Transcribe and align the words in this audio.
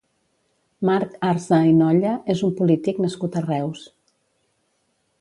Marc 0.89 1.11
Arza 1.33 1.59
i 1.73 1.77
Nolla 1.83 2.15
és 2.37 2.43
un 2.49 2.57
polític 2.63 3.05
nascut 3.07 3.39
a 3.43 3.47
Reus. 3.49 3.89